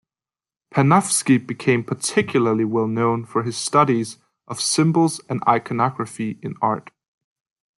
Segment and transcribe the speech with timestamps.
[0.73, 6.89] Panofsky became particularly well known for his studies of symbols and iconography in art.